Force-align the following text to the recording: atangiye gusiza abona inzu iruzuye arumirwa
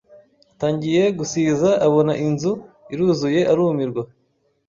atangiye 0.53 1.03
gusiza 1.17 1.69
abona 1.87 2.13
inzu 2.27 2.51
iruzuye 2.93 3.41
arumirwa 3.51 4.03